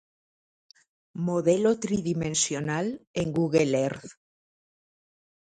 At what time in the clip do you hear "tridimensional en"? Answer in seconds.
1.83-3.31